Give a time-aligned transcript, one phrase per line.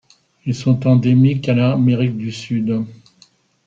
[0.47, 2.85] Ils sont endémiques à l'Amérique du Sud.